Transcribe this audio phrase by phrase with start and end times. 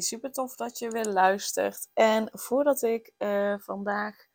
[0.00, 1.88] Super tof dat je weer luistert.
[1.92, 4.26] En voordat ik uh, vandaag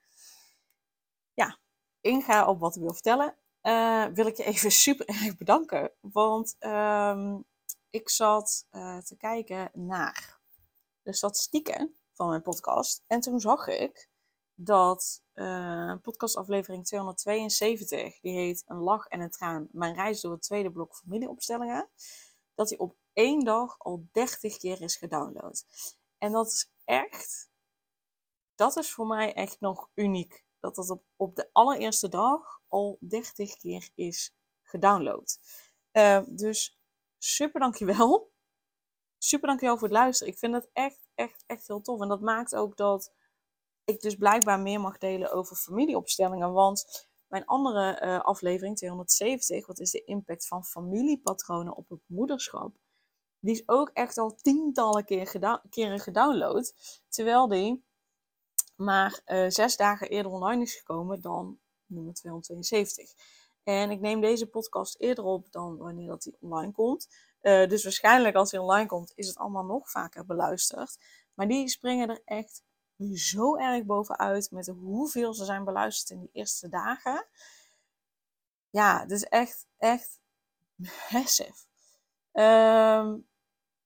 [1.33, 1.59] ja,
[2.01, 5.91] inga op wat ik wil vertellen, uh, wil ik je even super erg bedanken.
[5.99, 7.45] Want um,
[7.89, 10.39] ik zat uh, te kijken naar
[11.01, 13.03] de statistieken van mijn podcast.
[13.07, 14.09] En toen zag ik
[14.53, 15.23] dat
[16.01, 20.95] podcastaflevering 272, die heet Een lach en een traan, mijn reis door het tweede blok
[20.95, 21.89] familieopstellingen,
[22.55, 25.65] dat die op één dag al 30 keer is gedownload.
[26.17, 27.49] En dat is echt,
[28.55, 30.45] dat is voor mij echt nog uniek.
[30.59, 35.39] Dat dat op, op de allereerste dag al 30 keer is gedownload.
[35.91, 36.79] Uh, dus
[37.17, 38.31] super dankjewel.
[39.17, 40.33] Super dankjewel voor het luisteren.
[40.33, 42.01] Ik vind het echt, echt, echt heel tof.
[42.01, 43.13] En dat maakt ook dat
[43.83, 46.51] ik dus blijkbaar meer mag delen over familieopstellingen.
[46.51, 52.75] Want mijn andere uh, aflevering, 270, wat is de impact van familiepatronen op het moederschap?
[53.41, 56.73] Die is ook echt al tientallen keer keren gedownload.
[57.09, 57.83] Terwijl die
[58.75, 63.13] maar uh, zes dagen eerder online is gekomen dan nummer 272.
[63.63, 67.07] En ik neem deze podcast eerder op dan wanneer dat die online komt.
[67.41, 70.97] Uh, dus waarschijnlijk als die online komt, is het allemaal nog vaker beluisterd.
[71.33, 72.63] Maar die springen er echt
[73.13, 77.27] zo erg bovenuit met hoeveel ze zijn beluisterd in die eerste dagen.
[78.69, 80.19] Ja, is echt, echt
[81.11, 81.65] massive.
[82.33, 83.29] Um,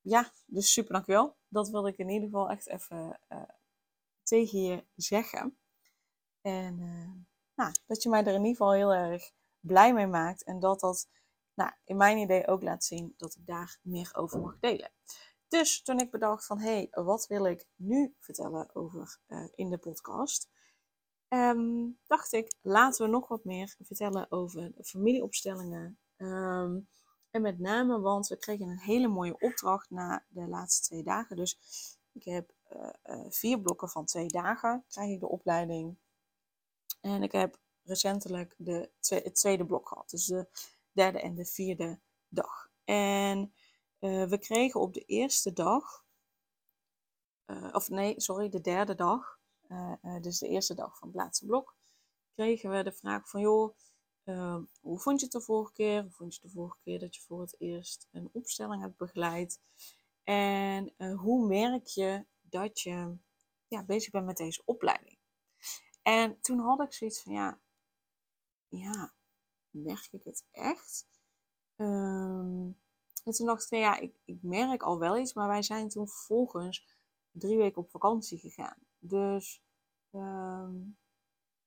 [0.05, 1.38] ja, dus super dankjewel.
[1.47, 3.41] Dat wilde ik in ieder geval echt even uh,
[4.23, 5.57] tegen je zeggen.
[6.41, 7.11] En uh,
[7.55, 10.44] nou, dat je mij er in ieder geval heel erg blij mee maakt.
[10.44, 11.09] En dat dat
[11.53, 14.91] nou, in mijn idee ook laat zien dat ik daar meer over mag delen.
[15.47, 19.69] Dus toen ik bedacht van, hé, hey, wat wil ik nu vertellen over uh, in
[19.69, 20.49] de podcast?
[21.29, 25.99] Um, dacht ik, laten we nog wat meer vertellen over familieopstellingen.
[26.17, 26.89] Um,
[27.35, 31.35] en met name, want we kregen een hele mooie opdracht na de laatste twee dagen.
[31.35, 31.59] Dus
[32.12, 35.97] ik heb uh, uh, vier blokken van twee dagen, krijg ik de opleiding.
[37.01, 40.09] En ik heb recentelijk de het tweede blok gehad.
[40.09, 40.47] Dus de
[40.91, 42.69] derde en de vierde dag.
[42.84, 43.53] En
[44.00, 46.03] uh, we kregen op de eerste dag,
[47.72, 49.40] of nee, sorry, de derde dag.
[50.22, 51.75] dus de eerste dag van het laatste blok.
[52.35, 53.75] Kregen we de vraag van, joh,
[54.25, 56.02] uh, hoe vond je het de vorige keer?
[56.02, 59.62] Hoe vond je de vorige keer dat je voor het eerst een opstelling hebt begeleid?
[60.24, 63.18] En uh, hoe merk je dat je
[63.68, 65.18] ja, bezig bent met deze opleiding?
[66.02, 67.59] En toen had ik zoiets van, ja,
[68.68, 69.13] ja
[69.69, 71.07] merk ik het echt?
[71.75, 72.80] Um,
[73.24, 75.90] en toen dacht ik van, ja, ik, ik merk al wel iets, maar wij zijn
[75.90, 76.88] toen vervolgens
[77.31, 78.78] drie weken op vakantie gegaan.
[79.00, 79.63] Dus
[80.12, 80.97] um,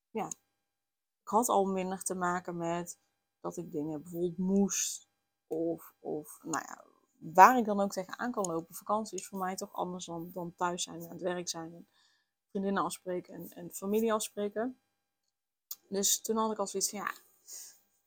[0.09, 0.31] ja,
[1.29, 2.99] ik had al minder te maken met
[3.39, 5.09] dat ik dingen bijvoorbeeld moest.
[5.47, 6.85] Of, of nou ja,
[7.17, 8.75] waar ik dan ook tegenaan kan lopen.
[8.75, 11.73] Vakantie is voor mij toch anders dan, dan thuis zijn aan het werk zijn.
[11.73, 11.87] En
[12.49, 14.79] vriendinnen afspreken en, en familie afspreken.
[15.89, 17.13] Dus toen had ik al zoiets van ja,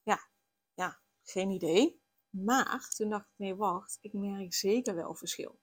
[0.03, 0.29] ja,
[0.75, 2.03] ja, geen idee.
[2.31, 5.59] Maar toen dacht ik, nee, wacht, ik merk zeker wel verschil.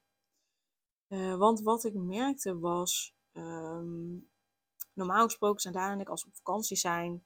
[1.07, 4.29] Uh, want wat ik merkte was, um,
[4.93, 7.23] normaal gesproken zijn Daan en ik als we op vakantie zijn,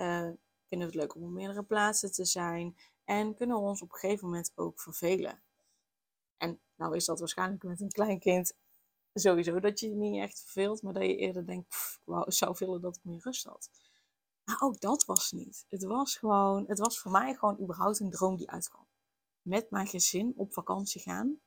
[0.00, 0.30] uh,
[0.68, 2.76] vinden we het leuk om op meerdere plaatsen te zijn.
[3.04, 5.42] En kunnen we ons op een gegeven moment ook vervelen.
[6.36, 8.54] En nou is dat waarschijnlijk met een klein kind
[9.14, 10.82] sowieso dat je je niet echt verveelt.
[10.82, 13.70] Maar dat je eerder denkt, ik zou willen dat ik meer rust had.
[14.44, 15.64] Maar ook dat was niet.
[15.68, 18.86] Het was gewoon, het was voor mij gewoon überhaupt een droom die uitkwam.
[19.42, 21.40] Met mijn gezin op vakantie gaan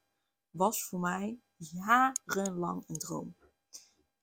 [0.50, 3.36] was voor mij jarenlang een droom.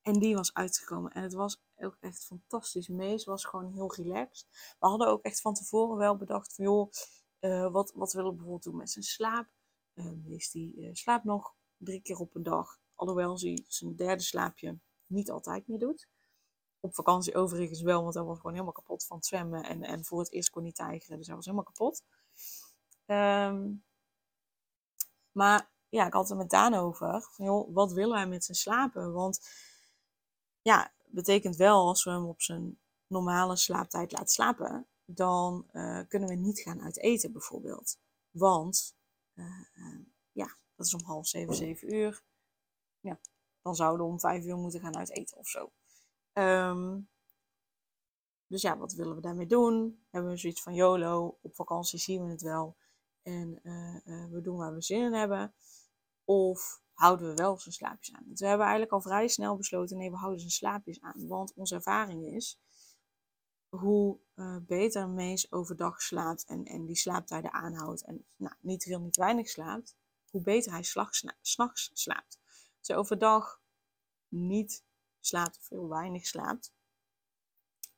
[0.02, 1.12] En die was uitgekomen.
[1.12, 2.88] En het was ook echt fantastisch.
[2.88, 4.48] Mees was gewoon heel relaxed.
[4.78, 6.90] We hadden ook echt van tevoren wel bedacht van joh,
[7.40, 9.48] uh, wat, wat willen we bijvoorbeeld doen met zijn slaap?
[9.94, 12.78] Uh, die uh, slaapt nog drie keer op een dag.
[12.94, 16.08] Alhoewel hij zijn derde slaapje niet altijd meer doet.
[16.80, 19.64] Op vakantie overigens wel, want hij was gewoon helemaal kapot van zwemmen.
[19.64, 22.04] En, en voor het eerst kon hij tijgeren, dus hij was helemaal kapot.
[23.06, 23.84] Um,
[25.32, 27.22] maar ja, ik had het met Daan over.
[27.22, 29.12] Van, joh, wat willen wij met zijn slapen?
[29.12, 29.40] Want
[30.62, 36.28] ja, betekent wel als we hem op zijn normale slaaptijd laten slapen, dan uh, kunnen
[36.28, 37.98] we niet gaan uit eten bijvoorbeeld.
[38.30, 38.96] Want
[39.34, 40.00] uh, uh,
[40.32, 42.22] ja, dat is om half zeven, zeven uur.
[43.00, 43.20] Ja,
[43.62, 45.72] dan zouden we om vijf uur moeten gaan uit eten of zo.
[46.32, 46.98] Ehm,
[48.46, 50.04] dus ja, wat willen we daarmee doen?
[50.10, 52.76] Hebben we zoiets van YOLO, op vakantie zien we het wel.
[53.22, 53.60] En
[54.30, 55.54] we doen waar we zin in hebben.
[56.24, 58.24] Of houden we wel zijn slaapjes aan?
[58.34, 61.26] We hebben eigenlijk al vrij snel besloten, nee, we houden zijn slaapjes aan.
[61.26, 62.60] Want onze ervaring is,
[63.68, 69.00] hoe uh, beter een overdag slaapt en, en die slaaptijden aanhoudt en nou, niet veel,
[69.00, 69.96] niet weinig slaapt,
[70.30, 70.82] hoe beter hij
[71.40, 72.38] s'nachts slaapt.
[72.78, 73.60] Als hij overdag
[74.28, 74.84] niet
[75.20, 76.72] slaapt of heel weinig slaapt,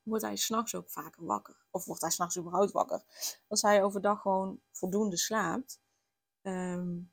[0.02, 1.66] wordt hij s'nachts ook vaker wakker.
[1.70, 3.02] Of wordt hij s'nachts überhaupt wakker.
[3.48, 5.80] Als hij overdag gewoon voldoende slaapt,
[6.42, 7.12] um,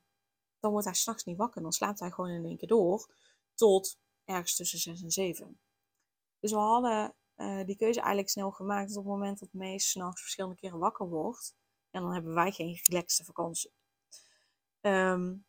[0.60, 1.62] dan wordt hij s'nachts niet wakker.
[1.62, 3.14] Dan slaapt hij gewoon in één keer door
[3.54, 5.60] tot ergens tussen 6 en 7.
[6.38, 8.90] Dus we hadden uh, die keuze eigenlijk snel gemaakt.
[8.90, 11.54] Op het moment dat Mees s'nachts verschillende keren wakker wordt,
[11.90, 13.72] en dan hebben wij geen relaxte vakantie.
[14.80, 15.46] Um,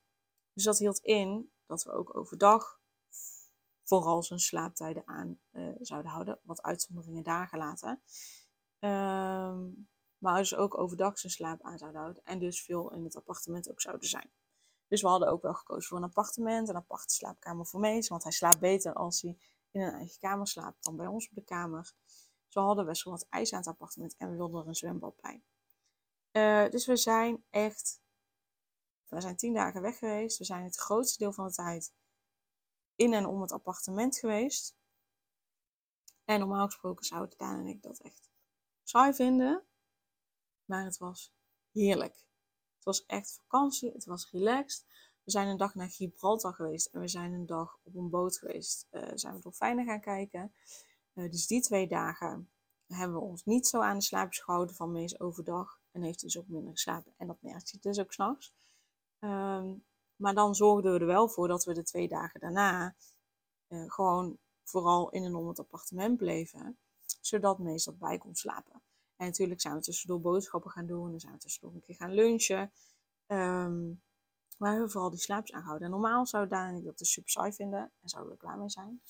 [0.54, 2.80] dus dat hield in dat we ook overdag
[3.84, 6.40] vooral zijn slaaptijden aan uh, zouden houden.
[6.44, 8.02] Wat uitzonderingen daar gelaten.
[8.80, 12.24] Um, maar dus ook overdag zijn slaap aan zouden houden.
[12.26, 14.32] En dus veel in het appartement ook zouden zijn.
[14.92, 18.08] Dus we hadden ook wel gekozen voor een appartement, een aparte slaapkamer voor Mees.
[18.08, 19.38] Want hij slaapt beter als hij
[19.72, 21.94] in een eigen kamer slaapt dan bij ons op de kamer.
[22.48, 25.16] Zo hadden best wel wat ijs aan het appartement en we wilden er een zwembad
[25.22, 25.44] bij.
[26.32, 28.02] Uh, dus we zijn echt,
[29.08, 30.38] we zijn tien dagen weg geweest.
[30.38, 31.94] We zijn het grootste deel van de tijd
[32.96, 34.76] in en om het appartement geweest.
[36.26, 38.32] En normaal gesproken zouden Daan en ik dat echt
[38.84, 39.66] saai vinden.
[40.66, 41.34] Maar het was
[41.72, 42.30] heerlijk.
[42.82, 44.86] Het was echt vakantie, het was relaxed.
[45.24, 48.38] We zijn een dag naar Gibraltar geweest en we zijn een dag op een boot
[48.38, 48.88] geweest.
[48.92, 50.54] Uh, zijn we dolfijnen gaan kijken.
[51.14, 52.50] Uh, dus die twee dagen
[52.88, 55.80] hebben we ons niet zo aan de slaapjes gehouden van Mees overdag.
[55.92, 57.14] En heeft dus ook minder geslapen.
[57.18, 58.54] En dat merkt je dus ook s'nachts.
[59.20, 59.84] Um,
[60.16, 62.96] maar dan zorgden we er wel voor dat we de twee dagen daarna
[63.68, 66.78] uh, gewoon vooral in en om het appartement bleven.
[67.22, 68.82] Zodat Mees dat bij kon slapen.
[69.22, 71.14] En natuurlijk zijn we tussendoor boodschappen gaan doen.
[71.14, 72.72] En zijn we tussendoor een keer gaan lunchen.
[73.28, 74.02] Um,
[74.58, 75.88] maar we hebben vooral die slaapjes aangehouden.
[75.88, 77.80] En normaal zou Daan dat dus super saai vinden.
[77.80, 79.02] En zouden we er klaar mee zijn.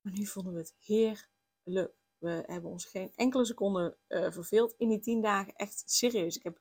[0.00, 1.94] Maar nu vonden we het heerlijk.
[2.18, 5.54] We hebben ons geen enkele seconde uh, verveeld in die tien dagen.
[5.54, 6.36] Echt serieus.
[6.36, 6.58] Ik heb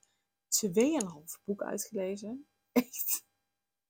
[0.47, 2.47] tweeënhalf boek uitgelezen.
[2.71, 3.25] Echt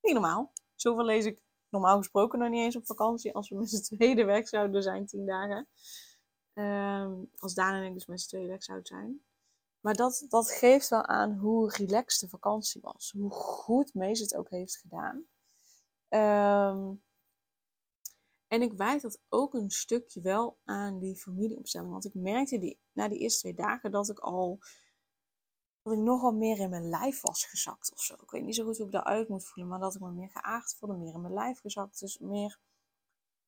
[0.02, 0.52] niet normaal.
[0.74, 3.34] Zoveel lees ik normaal gesproken nog niet eens op vakantie.
[3.34, 5.68] Als we met z'n tweede weg zouden zijn, tien dagen.
[6.58, 9.22] Um, als Daan en ik dus met z'n tweede weg zouden zijn.
[9.80, 13.12] Maar dat, dat geeft wel aan hoe relaxed de vakantie was.
[13.16, 15.16] Hoe goed Mees het ook heeft gedaan.
[16.08, 17.02] Um,
[18.48, 21.90] en ik wijt dat ook een stukje wel aan die familieopstelling.
[21.90, 24.58] Want ik merkte die, na die eerste twee dagen dat ik al
[25.82, 28.14] dat ik nogal meer in mijn lijf was gezakt of zo.
[28.14, 30.30] Ik weet niet zo goed hoe ik daaruit moet voelen, maar dat ik me meer
[30.30, 32.00] geaard voelde, meer in mijn lijf gezakt.
[32.00, 32.58] Dus meer,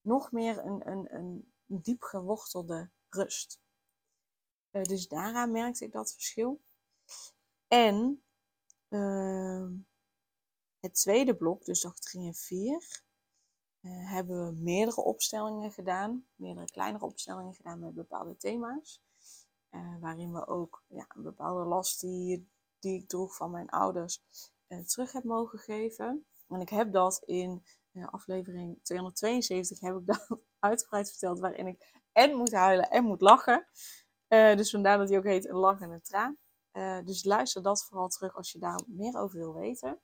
[0.01, 3.61] nog meer een, een, een diep gewortelde rust.
[4.71, 6.61] Uh, dus daaraan merkte ik dat verschil.
[7.69, 8.23] En
[8.89, 9.69] uh,
[10.81, 13.03] het tweede blok, dus dag 3 en 4,
[13.81, 16.27] uh, hebben we meerdere opstellingen gedaan.
[16.35, 19.03] Meerdere kleinere opstellingen gedaan met bepaalde thema's.
[19.71, 22.49] Uh, waarin we ook ja, een bepaalde last die,
[22.79, 24.23] die ik droeg van mijn ouders
[24.87, 26.27] terug heb mogen geven.
[26.49, 32.37] En ik heb dat in aflevering 272 heb ik dat uitgebreid verteld, waarin ik en
[32.37, 33.67] moet huilen en moet lachen.
[34.29, 36.39] dus vandaar dat hij ook heet Een lach en een traan.
[37.05, 40.01] dus luister dat vooral terug als je daar meer over wil weten.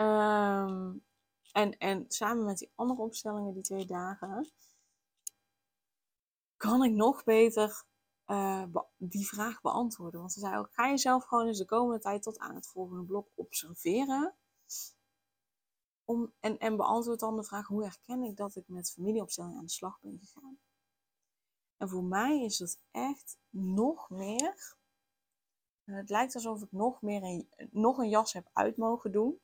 [0.00, 1.04] Um,
[1.52, 4.50] en, en samen met die andere opstellingen, die twee dagen,
[6.56, 7.84] kan ik nog beter
[8.26, 8.64] uh,
[8.96, 10.20] die vraag beantwoorden.
[10.20, 13.04] Want ze zei ook, ga jezelf gewoon eens de komende tijd tot aan het volgende
[13.04, 14.34] blok observeren.
[16.10, 19.64] Om, en, en beantwoord dan de vraag, hoe herken ik dat ik met familieopstelling aan
[19.64, 20.58] de slag ben gegaan?
[21.76, 24.76] En voor mij is het echt nog meer.
[25.84, 29.40] Het lijkt alsof ik nog meer een, nog een jas heb uit mogen doen.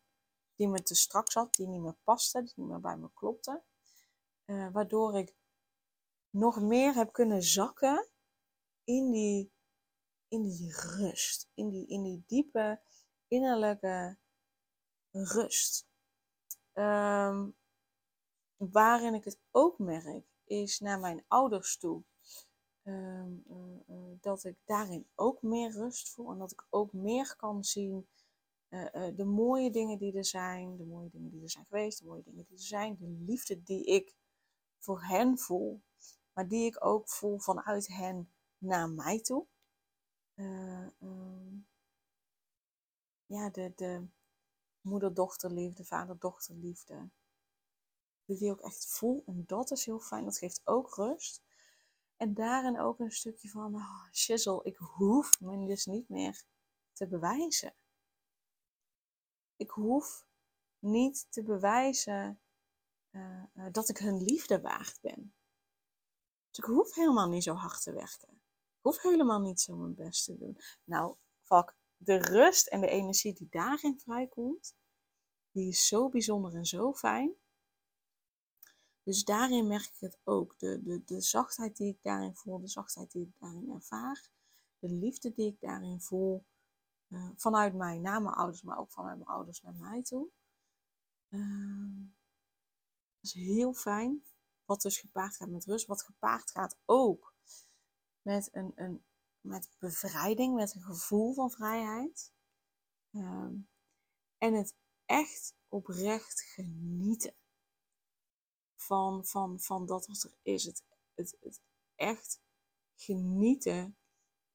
[0.55, 3.63] Die me te strak zat, die niet meer paste, die niet meer bij me klopte.
[4.45, 5.37] Uh, waardoor ik
[6.31, 8.09] nog meer heb kunnen zakken
[8.85, 9.53] in die,
[10.29, 11.51] in die rust.
[11.55, 12.81] In die, in die diepe
[13.29, 14.19] innerlijke
[15.11, 15.93] rust.
[16.75, 17.55] Um,
[18.57, 22.03] waarin ik het ook merk, is naar mijn ouders toe.
[22.83, 27.37] Um, uh, uh, dat ik daarin ook meer rust voel en dat ik ook meer
[27.37, 28.09] kan zien
[28.69, 32.05] uh, de mooie dingen die er zijn, de mooie dingen die er zijn geweest, de
[32.05, 34.15] mooie dingen die er zijn, de liefde die ik
[34.79, 35.83] voor hen voel
[36.35, 39.47] maar die ik ook voel vanuit hen naar mij toe.
[40.35, 40.87] Uh,
[43.27, 44.07] ja, de, de
[44.85, 46.95] moeder-dochterliefde, vader-dochterliefde.
[48.25, 49.23] Dat ik die ook echt voel.
[49.27, 50.25] En dat is heel fijn.
[50.25, 51.43] Dat geeft ook rust.
[52.17, 56.45] En daarin ook een stukje van, oh, shizzle, ik hoef me dus niet meer
[56.93, 57.75] te bewijzen.
[59.57, 60.27] Ik hoef
[60.79, 62.41] niet te bewijzen
[63.11, 65.35] uh, uh, dat ik hun liefde waard ben.
[66.51, 68.29] Dus ik hoef helemaal niet zo hard te werken.
[68.53, 70.59] Ik hoef helemaal niet zo mijn best te doen.
[70.85, 74.75] Nou, fuck, de rust en de energie die daarin vrijkomt,
[75.51, 77.35] die is zo bijzonder en zo fijn.
[79.03, 80.59] Dus daarin merk ik het ook.
[80.59, 84.29] De, de, de zachtheid die ik daarin voel, de zachtheid die ik daarin ervaar,
[84.79, 86.45] de liefde die ik daarin voel,
[87.09, 90.29] uh, vanuit mij naar mijn ouders, maar ook vanuit mijn ouders naar mij toe.
[91.29, 92.09] Uh,
[93.21, 94.25] dat is heel fijn.
[94.65, 97.35] Wat dus gepaard gaat met rust, wat gepaard gaat ook
[98.23, 99.05] met een, een
[99.45, 102.33] met bevrijding, met een gevoel van vrijheid.
[103.11, 103.51] Uh,
[104.39, 107.35] en het echt oprecht genieten
[108.77, 110.65] van, van, van dat wat er is.
[110.65, 110.83] Het,
[111.15, 111.61] het, het
[111.95, 112.41] echt
[112.95, 113.97] genieten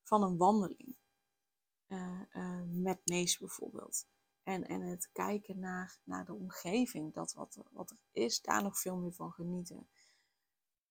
[0.04, 0.98] van een wandeling.
[1.88, 4.08] Uh, uh, met Mees bijvoorbeeld.
[4.44, 8.80] En, en het kijken naar, naar de omgeving, dat wat, wat er is, daar nog
[8.80, 9.90] veel meer van genieten.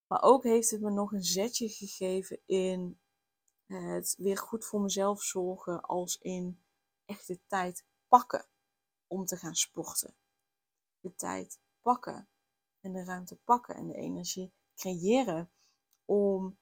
[0.07, 3.01] Maar ook heeft het me nog een zetje gegeven in
[3.69, 6.61] het weer goed voor mezelf zorgen, als in
[7.05, 8.47] echt de tijd pakken
[9.07, 10.15] om te gaan sporten.
[11.01, 12.29] De tijd pakken
[12.81, 15.51] en de ruimte pakken en de energie creëren
[16.05, 16.59] om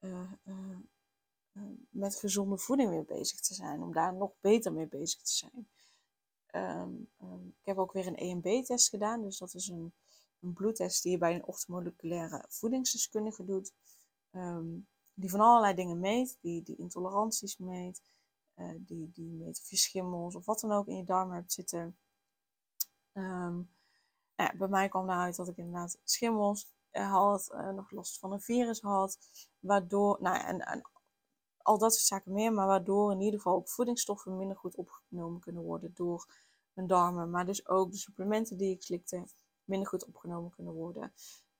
[0.00, 0.78] uh, uh,
[1.52, 5.32] uh, met gezonde voeding weer bezig te zijn, om daar nog beter mee bezig te
[5.32, 5.68] zijn.
[6.54, 9.92] Um, um, ik heb ook weer een EMB-test gedaan, dus dat is een,
[10.40, 13.72] een, bloedtest die je bij een orthomoleculaire voedingsdeskundige doet,
[14.32, 14.88] um,
[15.20, 18.02] die van allerlei dingen meet, die, die intoleranties meet,
[18.76, 21.96] die, die meet of je schimmels of wat dan ook in je darmen hebt zitten.
[23.12, 23.70] Um,
[24.34, 28.32] ja, bij mij kwam daaruit dat ik inderdaad schimmels eh, had, uh, nog last van
[28.32, 29.18] een virus had,
[29.58, 30.82] waardoor, nou ja, en, en,
[31.62, 35.40] al dat soort zaken meer, maar waardoor in ieder geval ook voedingsstoffen minder goed opgenomen
[35.40, 36.26] kunnen worden door
[36.72, 39.24] mijn darmen, maar dus ook de supplementen die ik slikte
[39.64, 41.12] minder goed opgenomen kunnen worden.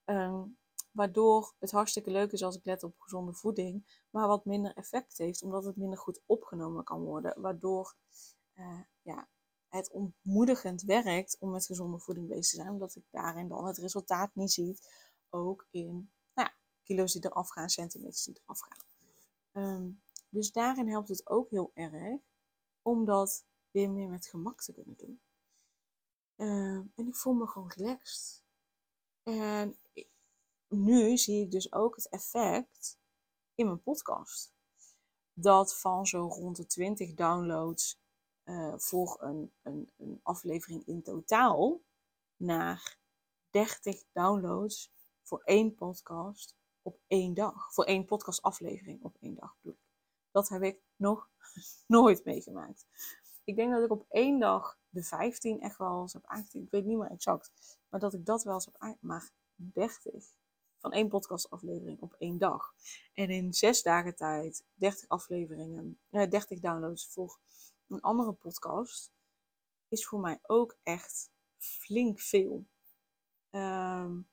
[0.05, 0.59] Um,
[0.91, 5.19] waardoor het hartstikke leuk is als ik let op gezonde voeding, maar wat minder effect
[5.19, 7.95] heeft, omdat het minder goed opgenomen kan worden, waardoor
[8.55, 9.29] uh, ja,
[9.69, 13.79] het ontmoedigend werkt om met gezonde voeding bezig te zijn, omdat ik daarin dan het
[13.79, 14.79] resultaat niet zie,
[15.29, 18.89] ook in nou ja, kilo's die eraf gaan, centimeters die eraf gaan.
[19.53, 22.21] Um, dus daarin helpt het ook heel erg
[22.83, 25.21] om dat weer meer met gemak te kunnen doen.
[26.37, 28.43] Um, en ik voel me gewoon relaxed.
[29.23, 29.77] En
[30.71, 32.99] nu zie ik dus ook het effect
[33.55, 34.55] in mijn podcast.
[35.33, 38.01] Dat van zo rond de 20 downloads
[38.45, 41.81] uh, voor een, een, een aflevering in totaal
[42.37, 42.99] naar
[43.51, 47.73] 30 downloads voor één podcast op één dag.
[47.73, 49.89] Voor één podcastaflevering op één dag bedoel ik.
[50.31, 51.31] Dat heb ik nog
[51.87, 52.87] nooit meegemaakt.
[53.45, 56.65] Ik denk dat ik op één dag de 15 echt wel eens heb aangetikt.
[56.65, 57.79] Ik weet niet meer exact.
[57.89, 59.03] Maar dat ik dat wel eens heb aangetikt.
[59.03, 60.39] Maar 30
[60.81, 62.75] van één podcastaflevering op één dag.
[63.15, 67.39] En in zes dagen tijd 30 afleveringen, eh, 30 downloads voor
[67.89, 69.13] een andere podcast,
[69.89, 72.67] is voor mij ook echt flink veel.
[73.51, 74.29] Um,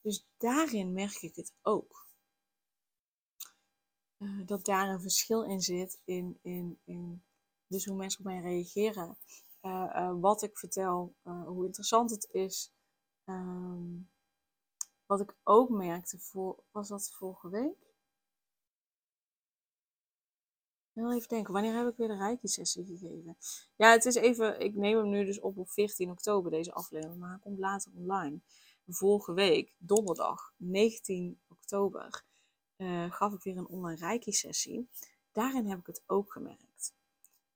[0.00, 2.06] dus daarin merk ik het ook.
[4.18, 7.24] Uh, dat daar een verschil in zit in, in, in
[7.66, 9.16] dus hoe mensen op mij reageren.
[9.62, 12.72] Uh, uh, wat ik vertel, hoe interessant het is.
[13.24, 14.10] Um,
[15.06, 17.92] wat ik ook merkte, voor, was dat vorige week?
[20.92, 23.36] Heel even denken, wanneer heb ik weer de Reiki-sessie gegeven?
[23.76, 27.18] Ja, het is even, ik neem hem nu dus op op 14 oktober, deze aflevering,
[27.18, 28.40] maar hij komt later online.
[28.86, 32.24] Vorige week, donderdag, 19 oktober,
[32.76, 34.88] uh, gaf ik weer een online Reiki-sessie.
[35.32, 36.94] Daarin heb ik het ook gemerkt.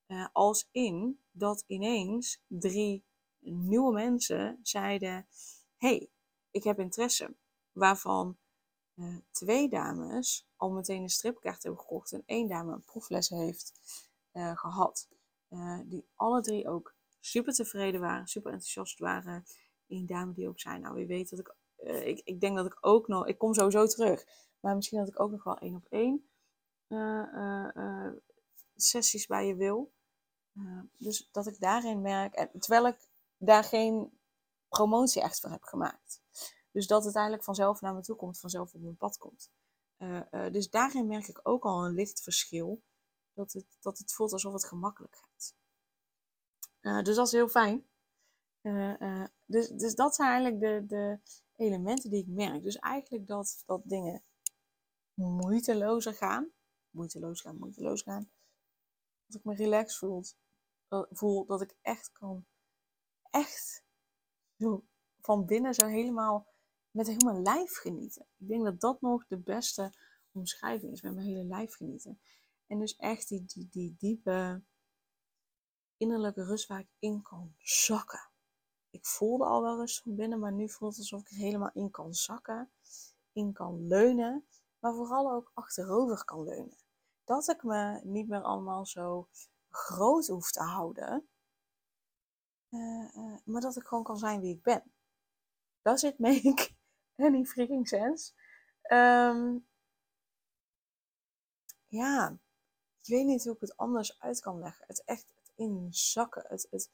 [0.07, 3.05] Uh, als in dat ineens drie
[3.39, 5.27] nieuwe mensen zeiden:
[5.77, 6.11] hey,
[6.59, 7.35] ik heb interesse.
[7.73, 8.39] Waarvan
[8.95, 13.73] uh, twee dames al meteen een stripkaart hebben gekocht en één dame een proefles heeft
[14.33, 15.09] uh, gehad.
[15.49, 19.45] Uh, die alle drie ook super tevreden waren, super enthousiast waren.
[19.89, 21.55] Eén dame die ook zei, nou wie weet dat ik,
[22.07, 24.25] ik, ik denk dat ik ook nog, ik kom sowieso terug.
[24.61, 26.29] Maar misschien dat ik ook nog wel één op één
[28.77, 29.93] sessies bij je wil.
[30.97, 34.19] dus dat ik daarin merk, en, terwijl ik daar geen
[34.69, 36.23] promotie echt voor heb gemaakt.
[36.79, 39.51] Dus dat het eigenlijk vanzelf naar me toe komt, vanzelf op mijn pad komt.
[39.99, 42.83] Uh, uh, dus daarin merk ik ook al een licht verschil.
[43.33, 45.55] Dat het, dat het voelt alsof het gemakkelijk gaat.
[46.81, 47.87] Uh, dus dat is heel fijn.
[49.45, 51.21] dus, dus dat zijn eigenlijk de, de
[51.57, 52.63] elementen die ik merk.
[52.63, 54.23] Dus eigenlijk dat, dat dingen
[55.15, 56.53] moeitelozer gaan.
[56.91, 58.31] Moeiteloos gaan, moeiteloos gaan.
[59.27, 60.23] Dat ik me relaxed voel.
[61.11, 62.47] voel dat ik echt kan,
[63.31, 63.85] echt
[65.21, 66.57] van binnen zo helemaal
[66.91, 68.27] met mijn lijf genieten.
[68.37, 69.93] Ik denk dat dat nog de beste
[70.33, 72.21] omschrijving is, met mijn hele lijf genieten.
[72.67, 74.63] En dus echt die, die, die diepe
[75.97, 78.31] innerlijke rust waar ik in kan zakken.
[78.91, 81.71] Ik voelde al wel rust van binnen, maar nu voelt het alsof ik er helemaal
[81.73, 82.71] in kan zakken,
[83.33, 84.47] in kan leunen,
[84.79, 86.77] maar vooral ook achterover kan leunen.
[87.25, 89.29] Dat ik me niet meer allemaal zo
[89.69, 91.29] groot hoef te houden,
[92.71, 94.93] uh, uh, maar dat ik gewoon kan zijn wie ik ben.
[95.83, 96.77] Does it make
[97.27, 98.33] any freaking sense?
[98.93, 99.67] Um,
[101.87, 102.39] ja,
[103.03, 104.85] ik weet niet hoe ik het anders uit kan leggen.
[104.87, 106.45] Het echt het inzakken.
[106.49, 106.91] Het, het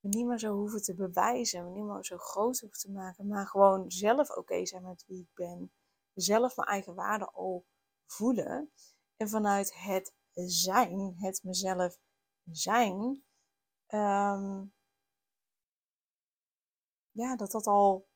[0.00, 1.64] niet meer zo hoeven te bewijzen.
[1.64, 3.26] Me niet meer zo groot hoeven te maken.
[3.26, 5.72] Maar gewoon zelf oké zijn met wie ik ben.
[6.14, 7.64] Zelf mijn eigen waarde al
[8.06, 8.72] voelen.
[9.16, 11.98] En vanuit het zijn, het mezelf
[12.50, 13.22] zijn.
[13.88, 14.72] Um,
[17.10, 18.08] ja, dat dat al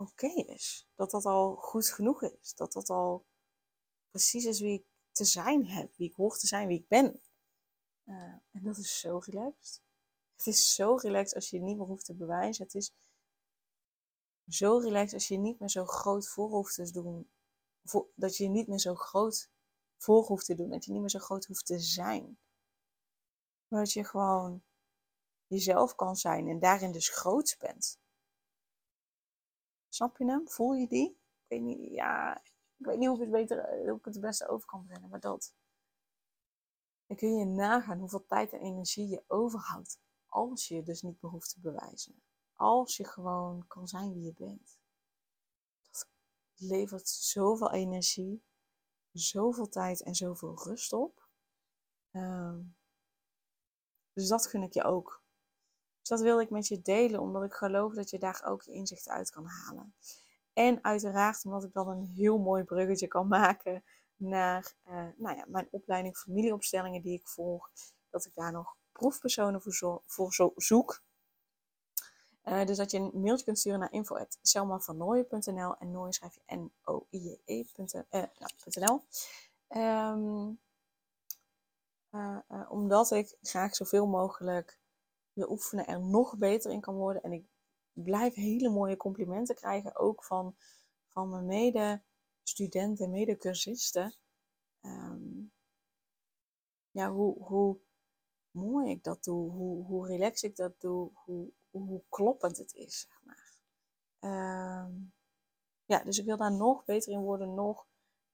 [0.00, 0.88] oké is.
[0.94, 2.54] Dat dat al goed genoeg is.
[2.54, 3.26] Dat dat al
[4.10, 5.96] precies is wie ik te zijn heb.
[5.96, 7.20] Wie ik hoor te zijn, wie ik ben.
[8.04, 8.16] Uh,
[8.50, 9.82] en dat is zo relaxed.
[10.36, 12.64] Het is zo relaxed als je je niet meer hoeft te bewijzen.
[12.64, 12.92] Het is
[14.48, 17.30] zo relaxed als je niet meer zo groot voor hoeft te doen.
[18.14, 19.50] dat je niet meer zo groot
[19.96, 20.70] voor hoeft te doen.
[20.70, 22.38] Dat je niet meer zo groot hoeft te zijn.
[23.68, 24.62] Maar dat je gewoon
[25.46, 27.98] jezelf kan zijn en daarin dus groot bent.
[29.90, 30.48] Snap je hem?
[30.48, 31.10] Voel je die?
[31.10, 32.36] Ik weet niet, ja,
[32.76, 34.86] ik weet niet hoe ik het, beter, eh, hoe ik het het beste over kan
[34.86, 35.54] brengen, maar dat.
[37.06, 40.00] Dan kun je nagaan hoeveel tijd en energie je overhoudt.
[40.26, 42.22] Als je dus niet meer hoeft te bewijzen.
[42.54, 44.78] Als je gewoon kan zijn wie je bent.
[45.90, 46.08] Dat
[46.54, 48.44] levert zoveel energie,
[49.12, 51.28] zoveel tijd en zoveel rust op.
[52.10, 52.62] Ehm,
[54.12, 55.19] dus dat gun ik je ook.
[56.00, 58.72] Dus dat wil ik met je delen, omdat ik geloof dat je daar ook je
[58.72, 59.94] inzicht uit kan halen.
[60.52, 63.84] En uiteraard omdat ik dan een heel mooi bruggetje kan maken
[64.16, 67.70] naar uh, nou ja, mijn opleiding familieopstellingen die ik volg.
[68.10, 71.02] Dat ik daar nog proefpersonen voor, zo, voor zo zoek.
[72.44, 77.84] Uh, dus dat je een mailtje kunt sturen naar info.selmavernooien.nl en Nooien schrijf je N-O-I-E-nl.
[79.70, 80.58] Uh, um,
[82.68, 84.79] omdat ik graag zoveel mogelijk
[85.48, 87.22] oefenen er nog beter in kan worden.
[87.22, 87.44] En ik
[87.92, 90.56] blijf hele mooie complimenten krijgen, ook van,
[91.08, 94.14] van mijn medestudenten, medecursisten.
[94.82, 95.52] Um,
[96.90, 97.78] ja, hoe, hoe
[98.50, 103.00] mooi ik dat doe, hoe, hoe relaxed ik dat doe, hoe, hoe kloppend het is,
[103.00, 103.48] zeg maar.
[104.84, 105.12] Um,
[105.84, 107.86] ja, dus ik wil daar nog beter in worden, nog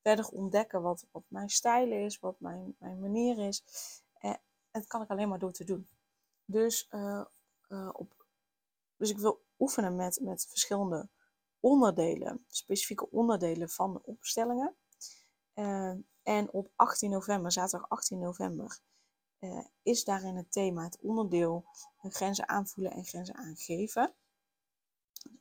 [0.02, 3.64] verder ontdekken wat, wat mijn stijl is, wat mijn, mijn manier is.
[4.18, 4.38] En eh,
[4.70, 5.88] dat kan ik alleen maar door te doen.
[6.46, 7.24] Dus, uh,
[7.68, 8.26] uh, op,
[8.96, 11.08] dus ik wil oefenen met, met verschillende
[11.60, 14.76] onderdelen, specifieke onderdelen van de opstellingen.
[15.54, 18.78] Uh, en op 18 november, zaterdag 18 november,
[19.82, 21.64] is daarin het thema, het onderdeel
[22.02, 24.14] grenzen aanvoelen en grenzen aangeven.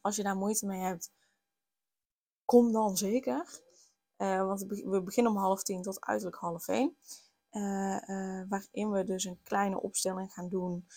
[0.02, 1.12] Als je daar moeite mee hebt,
[2.46, 3.62] kom dan zeker.
[4.18, 6.98] Want we beginnen om half tien tot uiterlijk half één.
[8.50, 10.88] Waarin we dus een kleine opstelling gaan doen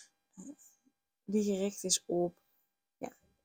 [1.23, 2.37] die gericht is op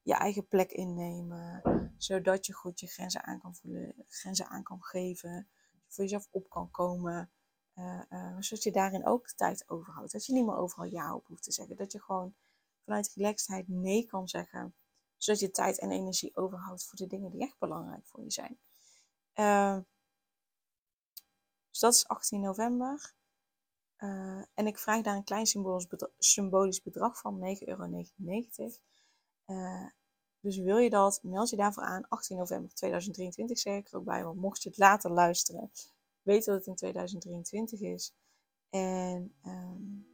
[0.03, 1.63] je eigen plek innemen,
[1.97, 5.49] zodat je goed je grenzen aan kan voelen, grenzen aan kan geven,
[5.89, 7.31] voor jezelf op kan komen,
[8.39, 10.13] zodat je daarin ook tijd overhoudt.
[10.13, 12.35] Dat je niet meer overal ja op hoeft te zeggen, dat je gewoon
[12.85, 14.75] vanuit relaxedheid nee kan zeggen,
[15.17, 18.59] zodat je tijd en energie overhoudt voor de dingen die echt belangrijk voor je zijn.
[21.75, 23.15] Dus dat is 18 november.
[24.55, 25.47] en ik vraag daar een klein
[26.19, 28.05] symbolisch bedrag, van, 9,99 euro.
[29.47, 29.87] Uh,
[30.41, 32.09] dus wil je dat, meld je daarvoor aan.
[32.09, 34.25] 18 november 2023 zeg ik er ook bij.
[34.25, 35.71] Want mocht je het later luisteren,
[36.23, 38.15] weet dat het in 2023 is.
[38.71, 40.07] En um,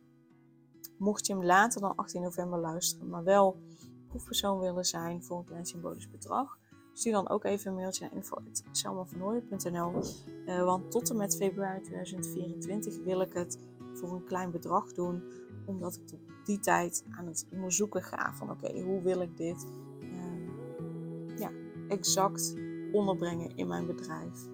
[0.99, 3.61] mocht je hem later dan 18 november luisteren, maar wel
[4.09, 6.59] proefpersoon willen zijn voor een klein symbolisch bedrag,
[6.93, 10.03] stuur dan ook even een mailtje naar info.selmavernooien.nl
[10.47, 13.59] uh, Want tot en met februari 2024 wil ik het
[13.95, 15.23] voor een klein bedrag doen
[15.65, 19.67] omdat ik tot die tijd aan het onderzoeken ga van oké, hoe wil ik dit
[20.01, 21.51] uh, ja,
[21.89, 22.55] exact
[22.93, 24.47] onderbrengen in mijn bedrijf.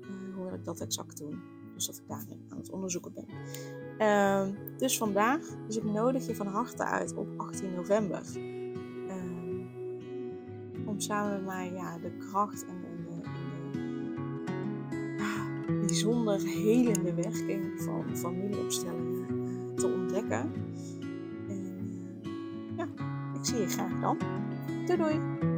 [0.00, 1.40] Uh, hoe wil ik dat exact doen?
[1.74, 3.26] Dus dat ik daarin aan het onderzoeken ben.
[3.98, 8.22] Uh, dus vandaag, dus ik nodig je van harte uit op 18 november.
[11.02, 13.20] Samen mij ja, de kracht en de, de,
[15.66, 19.26] de bijzonder helende werking van familieopstellingen
[19.74, 20.52] te ontdekken.
[21.48, 21.90] En
[22.76, 22.88] ja,
[23.34, 24.18] ik zie je graag dan.
[24.86, 25.57] Doei doei!